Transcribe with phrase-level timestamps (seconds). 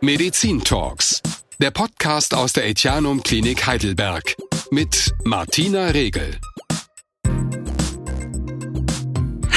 [0.00, 1.20] Medizin Talks,
[1.60, 4.36] der Podcast aus der Etianum Klinik Heidelberg
[4.70, 6.38] mit Martina Regel.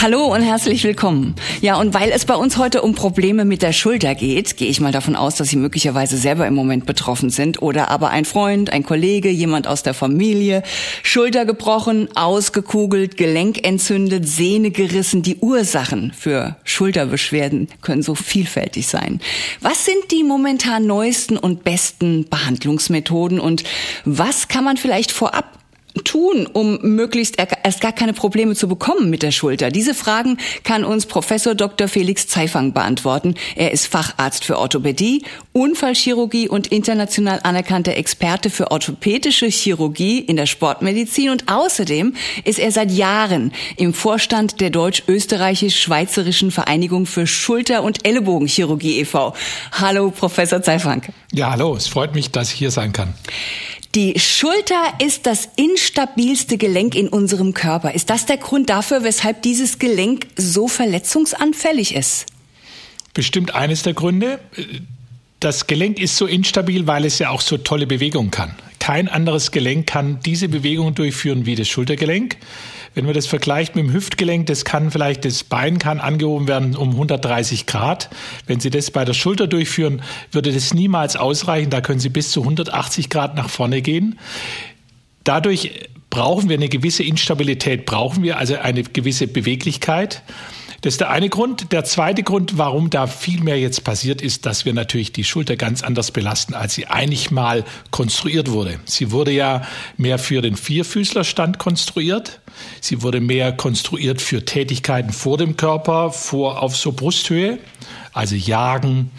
[0.01, 1.35] Hallo und herzlich willkommen.
[1.61, 4.81] Ja, und weil es bei uns heute um Probleme mit der Schulter geht, gehe ich
[4.81, 8.73] mal davon aus, dass Sie möglicherweise selber im Moment betroffen sind oder aber ein Freund,
[8.73, 10.63] ein Kollege, jemand aus der Familie,
[11.03, 15.21] Schulter gebrochen, ausgekugelt, Gelenk entzündet, Sehne gerissen.
[15.21, 19.21] Die Ursachen für Schulterbeschwerden können so vielfältig sein.
[19.59, 23.63] Was sind die momentan neuesten und besten Behandlungsmethoden und
[24.03, 25.60] was kann man vielleicht vorab
[26.03, 29.71] tun, um möglichst erst gar keine Probleme zu bekommen mit der Schulter?
[29.71, 31.87] Diese Fragen kann uns Professor Dr.
[31.87, 33.35] Felix Zeifang beantworten.
[33.55, 35.23] Er ist Facharzt für Orthopädie,
[35.53, 42.71] Unfallchirurgie und international anerkannter Experte für orthopädische Chirurgie in der Sportmedizin und außerdem ist er
[42.71, 49.33] seit Jahren im Vorstand der deutsch-österreichisch-schweizerischen Vereinigung für Schulter- und Ellenbogenchirurgie e.V.
[49.73, 51.03] Hallo, Professor Zeifang.
[51.33, 51.75] Ja, hallo.
[51.75, 53.13] Es freut mich, dass ich hier sein kann.
[53.93, 57.93] Die Schulter ist das instabilste Gelenk in unserem Körper.
[57.93, 62.25] Ist das der Grund dafür, weshalb dieses Gelenk so verletzungsanfällig ist?
[63.13, 64.39] Bestimmt eines der Gründe.
[65.41, 68.55] Das Gelenk ist so instabil, weil es ja auch so tolle Bewegungen kann.
[68.79, 72.37] Kein anderes Gelenk kann diese Bewegung durchführen wie das Schultergelenk.
[72.93, 76.75] Wenn man das vergleicht mit dem Hüftgelenk, das kann vielleicht, das Bein kann angehoben werden
[76.75, 78.09] um 130 Grad.
[78.47, 80.01] Wenn Sie das bei der Schulter durchführen,
[80.31, 81.69] würde das niemals ausreichen.
[81.69, 84.19] Da können Sie bis zu 180 Grad nach vorne gehen.
[85.23, 90.21] Dadurch brauchen wir eine gewisse Instabilität, brauchen wir also eine gewisse Beweglichkeit.
[90.81, 91.71] Das ist der eine Grund.
[91.71, 95.55] Der zweite Grund, warum da viel mehr jetzt passiert, ist, dass wir natürlich die Schulter
[95.55, 98.79] ganz anders belasten, als sie eigentlich mal konstruiert wurde.
[98.85, 99.61] Sie wurde ja
[99.97, 102.41] mehr für den Vierfüßlerstand konstruiert.
[102.79, 107.59] Sie wurde mehr konstruiert für Tätigkeiten vor dem Körper, vor auf so Brusthöhe,
[108.11, 109.11] also Jagen,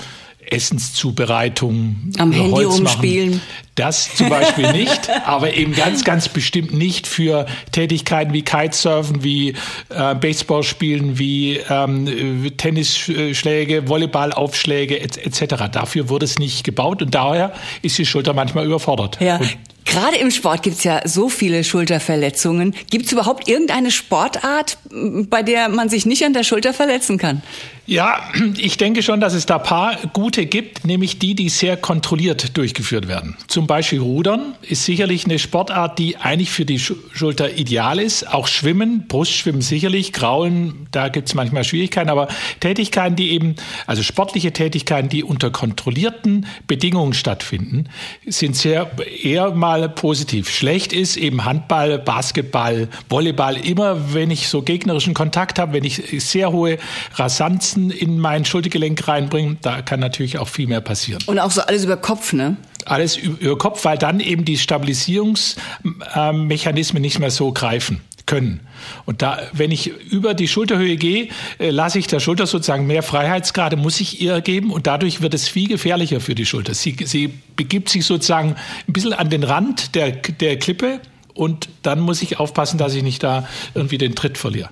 [0.53, 3.41] Essenszubereitung, am Handy Holz rumspielen.
[3.75, 9.55] Das zum Beispiel nicht, aber eben ganz, ganz bestimmt nicht für Tätigkeiten wie Kitesurfen, wie
[9.89, 15.43] äh, Baseball spielen, wie ähm, Tennisschläge, Volleyballaufschläge etc.
[15.43, 19.19] Et Dafür wurde es nicht gebaut und daher ist die Schulter manchmal überfordert.
[19.21, 19.41] Ja.
[19.85, 22.75] Gerade im Sport gibt's ja so viele Schulterverletzungen.
[22.91, 27.43] Gibt's überhaupt irgendeine Sportart, bei der man sich nicht an der Schulter verletzen kann?
[27.85, 28.21] Ja,
[28.59, 33.09] ich denke schon, dass es da paar gute gibt, nämlich die, die sehr kontrolliert durchgeführt
[33.09, 33.37] werden.
[33.49, 38.33] Zum Beispiel Rudern ist sicherlich eine Sportart, die eigentlich für die Schulter ideal ist.
[38.33, 42.29] Auch Schwimmen, Brustschwimmen sicherlich, Kraulen, da gibt es manchmal Schwierigkeiten, aber
[42.61, 43.57] Tätigkeiten, die eben,
[43.87, 47.89] also sportliche Tätigkeiten, die unter kontrollierten Bedingungen stattfinden,
[48.27, 48.91] sind sehr
[49.25, 50.51] eher mal positiv.
[50.51, 53.57] Schlecht ist eben Handball, Basketball, Volleyball.
[53.57, 56.79] Immer wenn ich so gegnerischen Kontakt habe, wenn ich sehr hohe
[57.15, 61.23] Rasanz Schmerzen in mein Schultergelenk reinbringen, da kann natürlich auch viel mehr passieren.
[61.27, 62.57] Und auch so alles über Kopf, ne?
[62.85, 68.61] Alles über Kopf, weil dann eben die Stabilisierungsmechanismen nicht mehr so greifen können.
[69.05, 71.29] Und da, wenn ich über die Schulterhöhe gehe,
[71.59, 75.35] äh, lasse ich der Schulter sozusagen mehr Freiheitsgrade, muss ich ihr geben und dadurch wird
[75.35, 76.75] es viel gefährlicher für die Schulter.
[76.75, 78.55] Sie, sie begibt sich sozusagen
[78.89, 81.01] ein bisschen an den Rand der, der Klippe
[81.35, 84.71] und dann muss ich aufpassen, dass ich nicht da irgendwie den Tritt verliere.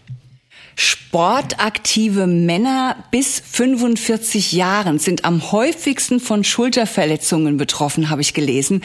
[0.76, 8.82] Sportaktive Männer bis 45 Jahren sind am häufigsten von Schulterverletzungen betroffen, habe ich gelesen.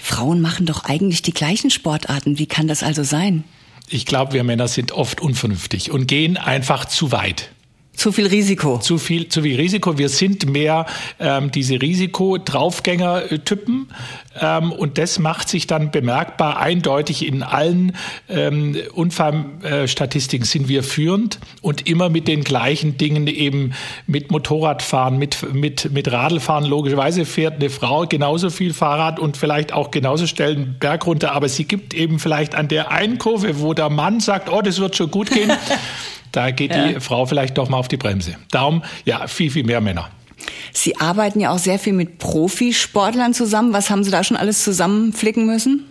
[0.00, 2.38] Frauen machen doch eigentlich die gleichen Sportarten.
[2.38, 3.44] Wie kann das also sein?
[3.88, 7.50] Ich glaube, wir Männer sind oft unvernünftig und gehen einfach zu weit.
[7.96, 8.78] Zu viel Risiko.
[8.78, 9.98] Zu viel, zu viel Risiko.
[9.98, 10.86] Wir sind mehr
[11.20, 13.88] ähm, diese Risikodraufgänger-Typen
[14.40, 17.96] ähm, und das macht sich dann bemerkbar eindeutig in allen
[18.28, 23.74] ähm, Unfallstatistiken sind wir führend und immer mit den gleichen Dingen eben
[24.06, 26.64] mit Motorradfahren, mit, mit, mit Radlfahren.
[26.64, 31.32] Logischerweise fährt eine Frau genauso viel Fahrrad und vielleicht auch genauso schnell einen Berg runter,
[31.32, 34.80] aber sie gibt eben vielleicht an der einen Kurve, wo der Mann sagt, oh, das
[34.80, 35.52] wird schon gut gehen.
[36.34, 36.88] Da geht ja.
[36.88, 38.34] die Frau vielleicht doch mal auf die Bremse.
[38.50, 40.10] Darum, ja, viel, viel mehr Männer.
[40.72, 43.72] Sie arbeiten ja auch sehr viel mit Profisportlern zusammen.
[43.72, 45.84] Was haben Sie da schon alles zusammenflicken müssen?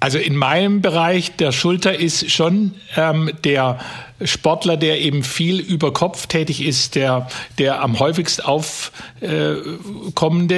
[0.00, 3.78] Also in meinem Bereich der Schulter ist schon ähm, der
[4.24, 7.28] Sportler, der eben viel über Kopf tätig ist, der,
[7.58, 8.82] der am häufigst aufkommende,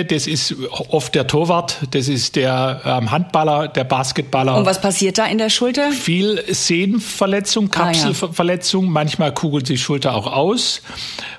[0.04, 4.56] das ist oft der Torwart, das ist der ähm, Handballer, der Basketballer.
[4.56, 5.90] Und was passiert da in der Schulter?
[5.92, 8.92] Viel Sehnenverletzung, Kapselverletzung, ah, ja.
[8.92, 10.82] manchmal kugelt die Schulter auch aus,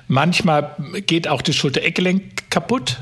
[0.08, 0.76] manchmal
[1.06, 2.96] geht auch das Schultereckgelenk kaputt.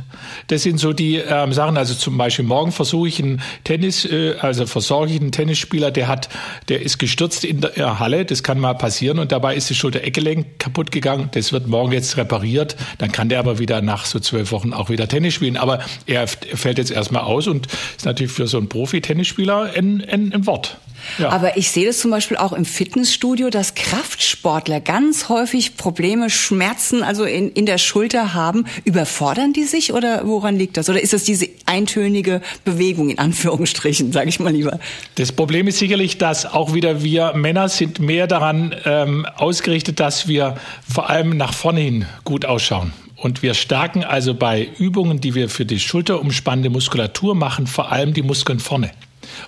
[0.49, 4.35] Das sind so die ähm, Sachen, also zum Beispiel morgen versuche ich ein Tennis, äh,
[4.41, 6.29] also versorge ich einen Tennisspieler, der hat,
[6.69, 10.59] der ist gestürzt in der Halle, das kann mal passieren und dabei ist das Schulter-Eckgelenk
[10.59, 11.29] kaputt gegangen.
[11.33, 12.77] Das wird morgen jetzt repariert.
[12.99, 15.57] Dann kann der aber wieder nach so zwölf Wochen auch wieder Tennis spielen.
[15.57, 17.67] Aber er fällt jetzt erstmal aus und
[17.97, 20.79] ist natürlich für so einen Profi-Tennisspieler ein, ein, ein Wort.
[21.19, 21.31] Ja.
[21.31, 27.03] Aber ich sehe das zum Beispiel auch im Fitnessstudio, dass Kraftsportler ganz häufig Probleme, Schmerzen,
[27.03, 28.65] also in, in der Schulter haben.
[28.85, 30.89] Überfordern die sich oder woran liegt das?
[30.89, 34.79] Oder ist das diese eintönige Bewegung in Anführungsstrichen, sage ich mal lieber?
[35.17, 40.29] Das Problem ist sicherlich, dass auch wieder wir Männer sind mehr daran ähm, ausgerichtet, dass
[40.29, 40.57] wir
[40.89, 42.93] vor allem nach vorne hin gut ausschauen.
[43.17, 48.13] Und wir stärken also bei Übungen, die wir für die schulterumspannende Muskulatur machen, vor allem
[48.13, 48.91] die Muskeln vorne.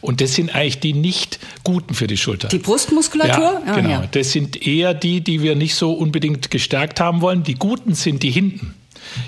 [0.01, 2.49] Und das sind eigentlich die nicht guten für die Schulter.
[2.49, 3.43] Die Brustmuskulatur?
[3.43, 3.91] Ja, ah, genau.
[3.91, 4.05] Ja.
[4.11, 7.43] Das sind eher die, die wir nicht so unbedingt gestärkt haben wollen.
[7.43, 8.75] Die guten sind die hinten.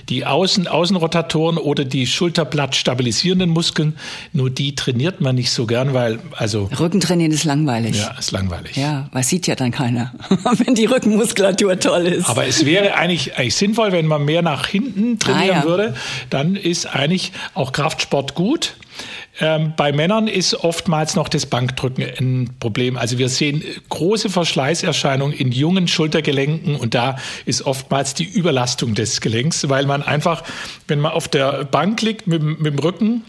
[0.08, 3.96] Die Außen, Außenrotatoren oder die Schulterblatt stabilisierenden Muskeln,
[4.32, 7.96] nur die trainiert man nicht so gern, weil also Rücken trainieren ist langweilig.
[7.96, 8.76] Ja, ist langweilig.
[8.76, 10.12] Ja, was sieht ja dann keiner,
[10.64, 12.28] wenn die Rückenmuskulatur toll ist.
[12.28, 15.64] Aber es wäre eigentlich, eigentlich sinnvoll, wenn man mehr nach hinten trainieren ah, ja.
[15.64, 15.94] würde,
[16.31, 18.75] dann ist eigentlich auch Kraftsport gut.
[19.40, 22.96] Ähm, bei Männern ist oftmals noch das Bankdrücken ein Problem.
[22.96, 29.20] Also wir sehen große Verschleißerscheinungen in jungen Schultergelenken und da ist oftmals die Überlastung des
[29.20, 30.43] Gelenks, weil man einfach,
[30.88, 33.23] wenn man auf der Bank liegt mit, mit dem Rücken,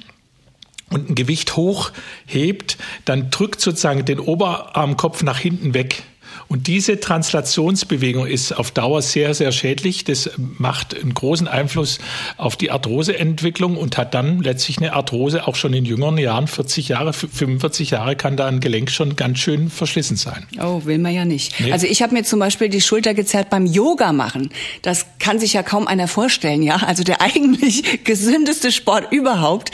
[0.92, 6.02] und ein Gewicht hochhebt, dann drückt sozusagen den Oberarmkopf nach hinten weg.
[6.50, 10.04] Und diese Translationsbewegung ist auf Dauer sehr, sehr schädlich.
[10.04, 12.00] Das macht einen großen Einfluss
[12.38, 16.90] auf die Arthroseentwicklung und hat dann letztlich eine Arthrose auch schon in jüngeren Jahren, 40
[16.90, 20.48] Jahre, 45 Jahre kann da ein Gelenk schon ganz schön verschlissen sein.
[20.60, 21.60] Oh, will man ja nicht.
[21.60, 21.72] Nee.
[21.72, 24.50] Also ich habe mir zum Beispiel die Schulter gezerrt beim Yoga machen.
[24.82, 26.78] Das kann sich ja kaum einer vorstellen, ja.
[26.78, 29.70] Also der eigentlich gesündeste Sport überhaupt.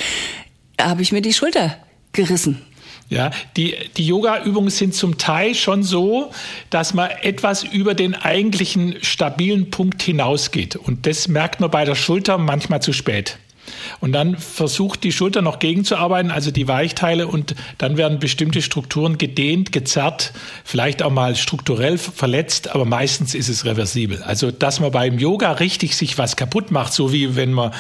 [0.76, 1.78] Da habe ich mir die Schulter
[2.12, 2.62] gerissen.
[3.08, 6.32] Ja, die, die Yoga-Übungen sind zum Teil schon so,
[6.72, 10.76] dass man etwas über den eigentlichen stabilen Punkt hinausgeht.
[10.76, 13.38] Und das merkt man bei der Schulter manchmal zu spät.
[14.00, 19.18] Und dann versucht die Schulter noch gegenzuarbeiten, also die Weichteile, und dann werden bestimmte Strukturen
[19.18, 20.34] gedehnt, gezerrt,
[20.64, 24.22] vielleicht auch mal strukturell verletzt, aber meistens ist es reversibel.
[24.24, 27.72] Also, dass man beim Yoga richtig sich was kaputt macht, so wie wenn man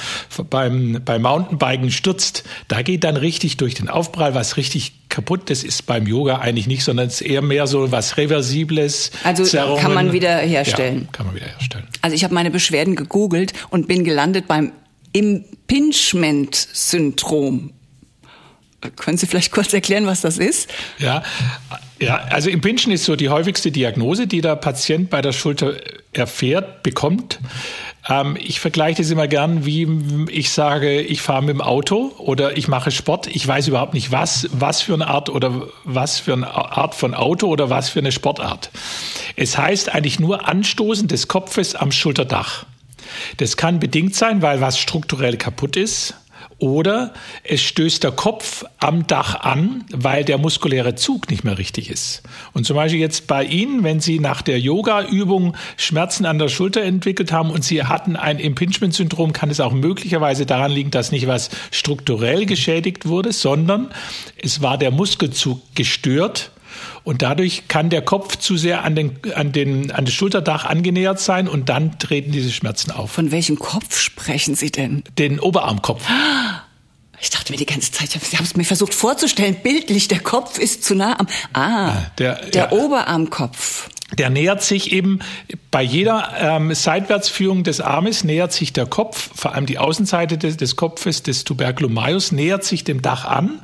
[0.49, 5.49] beim, beim Mountainbiken stürzt, da geht dann richtig durch den Aufprall was richtig kaputt.
[5.49, 9.11] Das ist beim Yoga eigentlich nicht, sondern es ist eher mehr so was Reversibles.
[9.23, 9.81] Also Zerrungen.
[9.81, 11.03] kann man wieder herstellen.
[11.05, 11.87] Ja, kann man wieder herstellen.
[12.01, 14.71] Also ich habe meine Beschwerden gegoogelt und bin gelandet beim
[15.15, 17.71] Impingement-Syndrom.
[18.97, 20.69] Können Sie vielleicht kurz erklären, was das ist?
[20.99, 21.23] Ja,
[21.99, 25.75] ja, also Impingen ist so die häufigste Diagnose, die der Patient bei der Schulter
[26.11, 27.39] erfährt, bekommt.
[28.07, 29.87] Ähm, ich vergleiche das immer gern, wie
[30.29, 33.27] ich sage, ich fahre mit dem Auto oder ich mache Sport.
[33.27, 37.13] Ich weiß überhaupt nicht, was, was für eine Art oder was für eine Art von
[37.13, 38.71] Auto oder was für eine Sportart.
[39.37, 42.65] Es heißt eigentlich nur Anstoßen des Kopfes am Schulterdach.
[43.37, 46.15] Das kann bedingt sein, weil was strukturell kaputt ist.
[46.57, 47.13] Oder
[47.43, 52.23] es stößt der Kopf am Dach an, weil der muskuläre Zug nicht mehr richtig ist.
[52.53, 56.81] Und zum Beispiel jetzt bei Ihnen, wenn Sie nach der Yoga-Übung Schmerzen an der Schulter
[56.81, 61.27] entwickelt haben und Sie hatten ein Impingement-Syndrom, kann es auch möglicherweise daran liegen, dass nicht
[61.27, 63.89] was strukturell geschädigt wurde, sondern
[64.41, 66.51] es war der Muskelzug gestört
[67.03, 71.19] und dadurch kann der Kopf zu sehr an, den, an, den, an das Schulterdach angenähert
[71.19, 73.11] sein und dann treten diese Schmerzen auf.
[73.11, 75.03] Von welchem Kopf sprechen Sie denn?
[75.17, 76.03] Den Oberarmkopf.
[77.21, 80.59] Ich dachte mir die ganze Zeit, Sie haben es mir versucht vorzustellen, bildlich, der Kopf
[80.59, 81.27] ist zu nah am.
[81.53, 82.71] Ah, der, der ja.
[82.71, 85.19] Oberarmkopf der nähert sich eben
[85.71, 90.57] bei jeder ähm, Seitwärtsführung des Armes nähert sich der Kopf, vor allem die Außenseite des,
[90.57, 91.99] des Kopfes des Tuberculum
[92.31, 93.59] nähert sich dem Dach an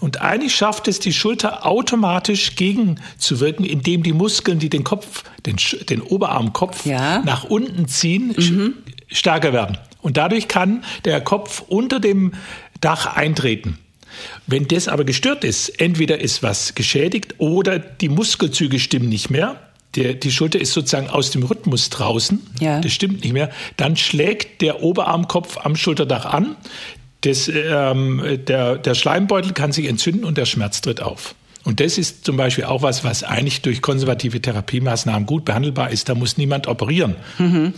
[0.00, 5.56] und eigentlich schafft es die Schulter automatisch gegenzuwirken, indem die Muskeln, die den Kopf, den,
[5.88, 7.20] den Oberarmkopf ja.
[7.20, 8.74] nach unten ziehen, mhm.
[9.08, 9.76] stärker werden.
[10.00, 12.32] Und dadurch kann der Kopf unter dem
[12.80, 13.78] Dach eintreten.
[14.46, 19.60] Wenn das aber gestört ist, entweder ist was geschädigt oder die Muskelzüge stimmen nicht mehr,
[19.96, 22.80] der, die Schulter ist sozusagen aus dem Rhythmus draußen, ja.
[22.80, 26.56] das stimmt nicht mehr, dann schlägt der Oberarmkopf am Schulterdach an,
[27.22, 31.34] das, ähm, der, der Schleimbeutel kann sich entzünden und der Schmerz tritt auf.
[31.64, 36.08] Und das ist zum Beispiel auch was, was eigentlich durch konservative Therapiemaßnahmen gut behandelbar ist.
[36.08, 37.14] Da muss niemand operieren.
[37.38, 37.74] Mhm.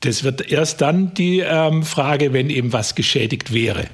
[0.00, 3.86] Das wird erst dann die ähm, Frage, wenn eben was geschädigt wäre.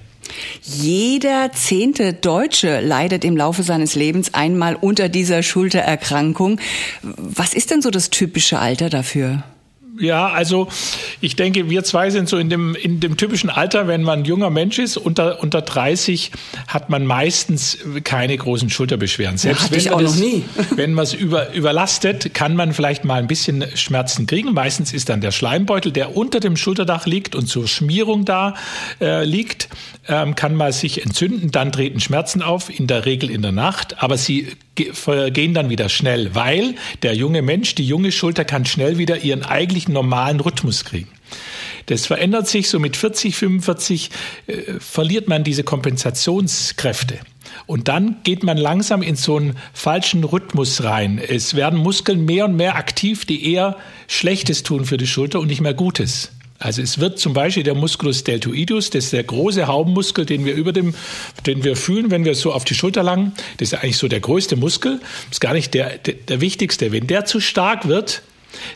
[0.63, 6.61] Jeder zehnte Deutsche leidet im Laufe seines Lebens einmal unter dieser Schultererkrankung.
[7.03, 9.43] Was ist denn so das typische Alter dafür?
[9.99, 10.69] Ja, also
[11.21, 14.51] ich denke, wir zwei sind so in dem, in dem typischen Alter, wenn man junger
[14.51, 16.33] Mensch ist, unter, unter 30
[16.69, 19.39] hat man meistens keine großen Schulterbeschwerden.
[19.39, 20.21] Selbst ja, wenn, man das,
[20.77, 24.53] wenn man es über, überlastet, kann man vielleicht mal ein bisschen Schmerzen kriegen.
[24.53, 28.55] Meistens ist dann der Schleimbeutel, der unter dem Schulterdach liegt und zur Schmierung da
[29.01, 29.69] äh, liegt,
[30.09, 34.03] ähm, kann man sich entzünden, dann treten Schmerzen auf, in der Regel in der Nacht,
[34.03, 38.99] aber sie gehen dann wieder schnell, weil der junge Mensch, die junge Schulter kann schnell
[38.99, 41.09] wieder ihren eigentlichen normalen Rhythmus kriegen.
[41.87, 44.11] Das verändert sich so mit 40, 45
[44.47, 47.19] äh, verliert man diese Kompensationskräfte.
[47.67, 51.19] Und dann geht man langsam in so einen falschen Rhythmus rein.
[51.19, 53.77] Es werden Muskeln mehr und mehr aktiv, die eher
[54.09, 56.33] Schlechtes tun für die Schulter und nicht mehr Gutes.
[56.59, 60.55] Also es wird zum Beispiel der Musculus deltoidus, das ist der große Haubenmuskel, den wir
[60.55, 60.95] über dem,
[61.45, 63.33] den wir fühlen, wenn wir so auf die Schulter langen.
[63.59, 65.01] Das ist eigentlich so der größte Muskel.
[65.31, 66.93] Ist gar nicht der, der, der wichtigste.
[66.93, 68.23] Wenn der zu stark wird,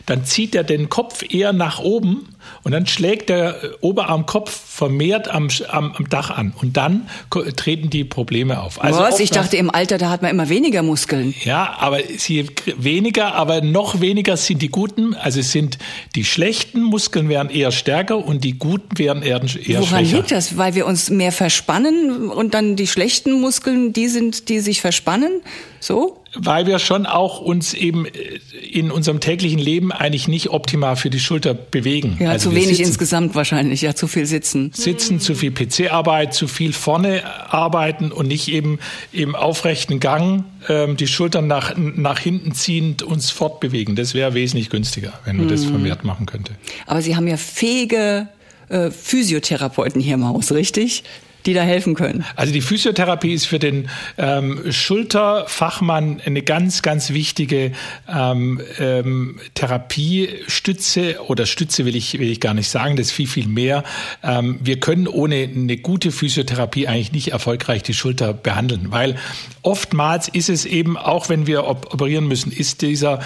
[0.05, 2.27] dann zieht er den Kopf eher nach oben
[2.63, 7.07] und dann schlägt der äh, Oberarmkopf vermehrt am, am, am Dach an und dann
[7.55, 8.81] treten die Probleme auf.
[8.81, 9.19] Also Was?
[9.19, 11.33] Ich dachte, im Alter, da hat man immer weniger Muskeln.
[11.43, 15.15] Ja, aber sie weniger, aber noch weniger sind die guten.
[15.15, 15.77] Also es sind
[16.15, 20.17] die schlechten Muskeln werden eher stärker und die guten werden eher, eher Woran schwächer.
[20.17, 20.57] liegt das?
[20.57, 25.41] Weil wir uns mehr verspannen und dann die schlechten Muskeln, die sind, die sich verspannen?
[25.79, 26.21] So?
[26.33, 31.19] weil wir schon auch uns eben in unserem täglichen Leben eigentlich nicht optimal für die
[31.19, 32.17] Schulter bewegen.
[32.19, 34.71] Ja, also zu wenig sitzen, insgesamt wahrscheinlich, ja, zu viel sitzen.
[34.73, 38.79] Sitzen, zu viel PC-Arbeit, zu viel vorne arbeiten und nicht eben
[39.11, 43.95] im aufrechten Gang ähm, die Schultern nach, nach hinten ziehend uns fortbewegen.
[43.95, 45.49] Das wäre wesentlich günstiger, wenn man mhm.
[45.49, 46.53] das vermehrt machen könnte.
[46.85, 48.27] Aber Sie haben ja fähige
[48.69, 51.03] äh, Physiotherapeuten hier im Haus, richtig?
[51.45, 52.25] Die da helfen können?
[52.35, 57.71] Also die Physiotherapie ist für den ähm, Schulterfachmann eine ganz, ganz wichtige
[58.07, 63.27] ähm, ähm, Therapiestütze oder Stütze will ich, will ich gar nicht sagen, das ist viel,
[63.27, 63.83] viel mehr.
[64.23, 69.15] Ähm, wir können ohne eine gute Physiotherapie eigentlich nicht erfolgreich die Schulter behandeln, weil
[69.61, 73.19] oftmals ist es eben, auch wenn wir operieren müssen, ist dieser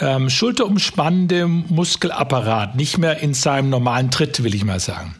[0.00, 5.14] ähm, schulterumspannende Muskelapparat nicht mehr in seinem normalen Tritt, will ich mal sagen.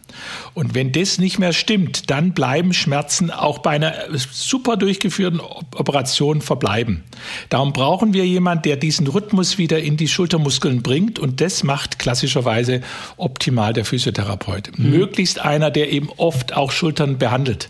[0.54, 3.94] Und wenn das nicht mehr stimmt, dann bleiben Schmerzen auch bei einer
[4.32, 7.04] super durchgeführten Operation verbleiben.
[7.48, 11.98] Darum brauchen wir jemanden, der diesen Rhythmus wieder in die Schultermuskeln bringt und das macht
[11.98, 12.80] klassischerweise
[13.16, 14.78] optimal der Physiotherapeut.
[14.78, 14.90] Mhm.
[14.90, 17.68] Möglichst einer, der eben oft auch Schultern behandelt.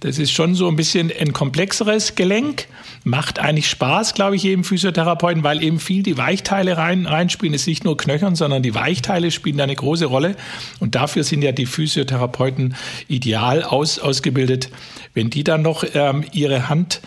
[0.00, 2.66] Das ist schon so ein bisschen ein komplexeres Gelenk.
[3.04, 7.54] Macht eigentlich Spaß, glaube ich, jedem Physiotherapeuten, weil eben viel die Weichteile rein, reinspielen.
[7.54, 10.36] Es ist nicht nur Knöchern, sondern die Weichteile spielen da eine große Rolle.
[10.80, 12.74] Und dafür sind ja die Physiotherapeuten
[13.08, 14.70] ideal aus, ausgebildet.
[15.14, 17.00] Wenn die dann noch ähm, ihre Hand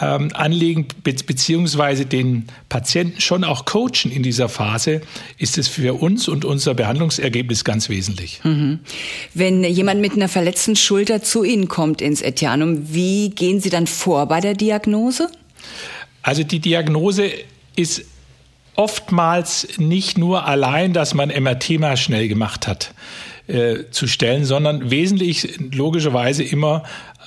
[0.00, 5.00] ähm, anlegen beziehungsweise den Patienten schon auch coachen in dieser Phase,
[5.38, 8.40] ist es für uns und unser Behandlungsergebnis ganz wesentlich.
[8.44, 8.80] Mhm.
[9.34, 13.86] Wenn jemand mit einer verletzten Schulter zu Ihnen kommt ins Etianum, wie gehen Sie dann
[13.86, 15.28] vor bei der Diagnose?
[16.22, 17.30] Also die Diagnose
[17.76, 18.04] ist
[18.76, 22.94] oftmals nicht nur allein, dass man MRT mal schnell gemacht hat
[23.46, 26.82] äh, zu stellen, sondern wesentlich logischerweise immer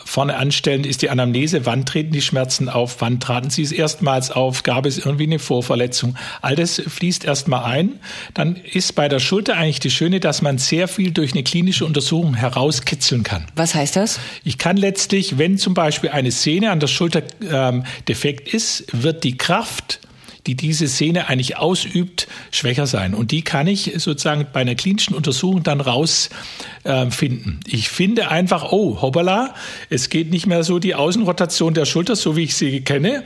[0.08, 4.32] vorne anstellen, ist die Anamnese, wann treten die Schmerzen auf, wann traten sie es erstmals
[4.32, 6.16] auf, gab es irgendwie eine Vorverletzung.
[6.42, 8.00] All das fließt erstmal ein.
[8.34, 11.86] Dann ist bei der Schulter eigentlich die Schöne, dass man sehr viel durch eine klinische
[11.86, 13.46] Untersuchung herauskitzeln kann.
[13.56, 14.20] Was heißt das?
[14.44, 19.24] Ich kann letztlich, wenn zum Beispiel eine Sehne an der Schulter ähm, defekt ist, wird
[19.24, 20.00] die Kraft
[20.48, 23.14] die diese Sehne eigentlich ausübt, schwächer sein.
[23.14, 27.60] Und die kann ich sozusagen bei einer klinischen Untersuchung dann rausfinden.
[27.66, 29.54] Äh, ich finde einfach, oh, hoppala,
[29.90, 33.24] es geht nicht mehr so die Außenrotation der Schulter, so wie ich sie kenne.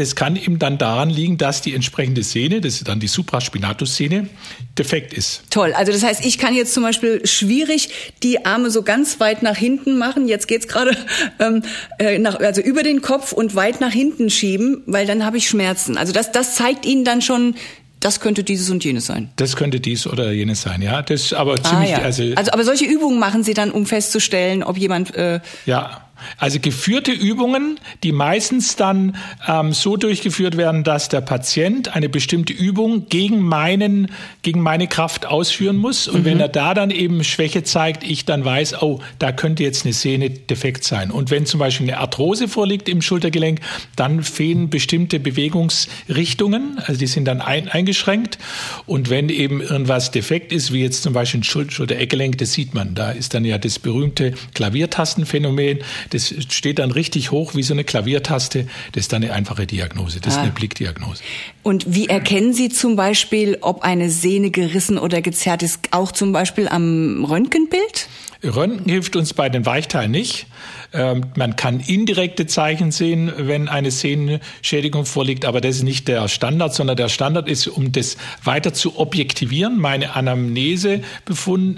[0.00, 4.30] Das kann eben dann daran liegen, dass die entsprechende Sehne, das ist dann die Supraspinatus-Szene,
[4.78, 5.42] defekt ist.
[5.50, 5.74] Toll.
[5.74, 7.90] Also das heißt, ich kann jetzt zum Beispiel schwierig
[8.22, 10.26] die Arme so ganz weit nach hinten machen.
[10.26, 10.96] Jetzt geht's gerade
[11.38, 11.62] ähm,
[11.98, 15.46] äh, nach, also über den Kopf und weit nach hinten schieben, weil dann habe ich
[15.46, 15.98] Schmerzen.
[15.98, 17.56] Also das, das zeigt Ihnen dann schon,
[18.00, 19.28] das könnte dieses und jenes sein.
[19.36, 21.02] Das könnte dies oder jenes sein, ja.
[21.02, 21.94] Das aber ah, ziemlich.
[21.94, 22.04] Ah, ja.
[22.04, 25.14] also, also, aber solche Übungen machen Sie dann, um festzustellen, ob jemand.
[25.14, 26.06] Äh, ja.
[26.38, 32.52] Also geführte Übungen, die meistens dann ähm, so durchgeführt werden, dass der Patient eine bestimmte
[32.52, 34.10] Übung gegen meinen,
[34.42, 36.08] gegen meine Kraft ausführen muss.
[36.08, 36.24] Und mhm.
[36.24, 39.92] wenn er da dann eben Schwäche zeigt, ich dann weiß, oh, da könnte jetzt eine
[39.92, 41.10] Sehne defekt sein.
[41.10, 43.60] Und wenn zum Beispiel eine Arthrose vorliegt im Schultergelenk,
[43.96, 48.38] dann fehlen bestimmte Bewegungsrichtungen, also die sind dann ein, eingeschränkt.
[48.86, 52.74] Und wenn eben irgendwas defekt ist, wie jetzt zum Beispiel ein Schul Schulter-Eckgelenk, das sieht
[52.74, 55.78] man, da ist dann ja das berühmte Klaviertastenphänomen
[56.10, 58.66] Das steht dann richtig hoch wie so eine Klaviertaste.
[58.92, 60.20] Das ist dann eine einfache Diagnose.
[60.20, 60.36] Das ah.
[60.36, 61.22] ist eine Blickdiagnose.
[61.62, 66.32] Und wie erkennen Sie zum Beispiel, ob eine Sehne gerissen oder gezerrt ist, auch zum
[66.32, 68.08] Beispiel am Röntgenbild?
[68.42, 70.46] Röntgen hilft uns bei den Weichteilen nicht.
[70.92, 76.26] Ähm, man kann indirekte Zeichen sehen, wenn eine Sehnenschädigung vorliegt, aber das ist nicht der
[76.28, 79.78] Standard, sondern der Standard ist, um das weiter zu objektivieren.
[79.78, 81.02] Meine Anamnese,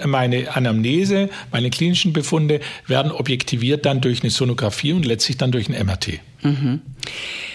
[0.06, 5.68] meine Anamnese, meine klinischen Befunde werden objektiviert dann durch eine Sonographie und letztlich dann durch
[5.68, 6.20] ein MRT.
[6.42, 6.80] Mhm.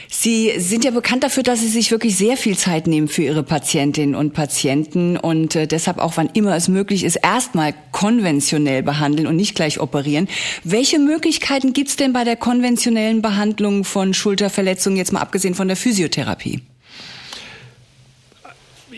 [0.09, 3.43] Sie sind ja bekannt dafür, dass Sie sich wirklich sehr viel Zeit nehmen für Ihre
[3.43, 9.27] Patientinnen und Patienten und äh, deshalb auch, wann immer es möglich ist, erstmal konventionell behandeln
[9.27, 10.27] und nicht gleich operieren.
[10.63, 15.67] Welche Möglichkeiten gibt es denn bei der konventionellen Behandlung von Schulterverletzungen, jetzt mal abgesehen von
[15.67, 16.61] der Physiotherapie?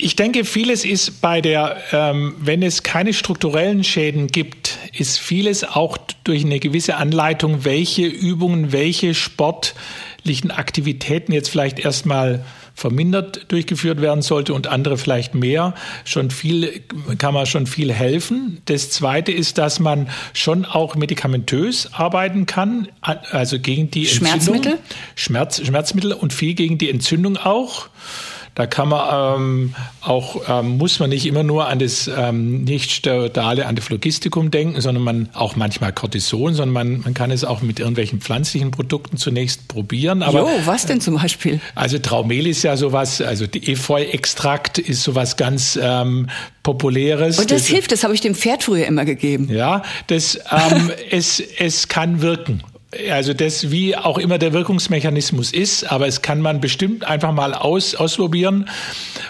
[0.01, 5.65] Ich denke, vieles ist bei der, ähm, wenn es keine strukturellen Schäden gibt, ist vieles
[5.65, 9.75] auch durch eine gewisse Anleitung, welche Übungen, welche Sport
[10.19, 12.43] sportlichen Aktivitäten jetzt vielleicht erstmal
[12.75, 15.73] vermindert durchgeführt werden sollte und andere vielleicht mehr.
[16.05, 16.81] Schon viel
[17.17, 18.61] kann man schon viel helfen.
[18.65, 24.77] Das zweite ist, dass man schon auch medikamentös arbeiten kann, also gegen die Schmerzmittel?
[25.15, 27.89] Schmerz, Schmerzmittel und viel gegen die Entzündung auch.
[28.55, 32.91] Da kann man ähm, auch, ähm, muss man nicht immer nur an das ähm, nicht
[32.91, 37.79] steroidale Antiphlogistikum denken, sondern man auch manchmal Cortison, sondern man, man kann es auch mit
[37.79, 40.23] irgendwelchen pflanzlichen Produkten zunächst probieren.
[40.23, 41.61] Aber, jo, was denn zum Beispiel?
[41.75, 46.27] Also Traumel ist ja sowas, also die Efeu-Extrakt ist sowas ganz ähm,
[46.63, 47.39] populäres.
[47.39, 49.49] Und das, das hilft, das habe ich dem Pferd früher immer gegeben.
[49.49, 52.63] Ja, das, ähm, es, es kann wirken
[53.11, 57.53] also das, wie auch immer der Wirkungsmechanismus ist, aber es kann man bestimmt einfach mal
[57.53, 58.67] aus, ausprobieren.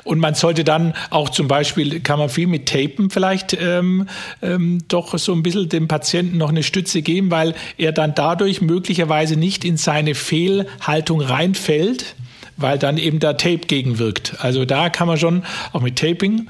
[0.06, 4.08] Und man sollte dann auch zum Beispiel, kann man viel mit Tapen vielleicht ähm,
[4.42, 8.62] ähm, doch so ein bisschen dem Patienten noch eine Stütze geben, weil er dann dadurch
[8.62, 12.16] möglicherweise nicht in seine Fehlhaltung reinfällt,
[12.56, 14.36] weil dann eben der Tape gegenwirkt.
[14.40, 16.48] Also da kann man schon auch mit Taping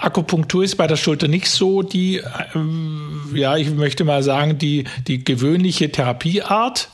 [0.00, 2.24] Akupunktur ist bei der Schulter nicht so die, äh,
[3.34, 6.88] ja, ich möchte mal sagen, die, die gewöhnliche Therapieart.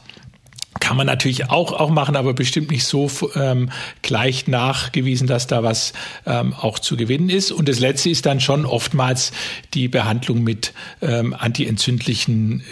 [0.80, 3.70] Kann man natürlich auch, auch machen, aber bestimmt nicht so ähm,
[4.02, 5.92] gleich nachgewiesen, dass da was
[6.26, 7.52] ähm, auch zu gewinnen ist.
[7.52, 9.32] Und das Letzte ist dann schon oftmals
[9.74, 12.62] die Behandlung mit ähm, antientzündlichen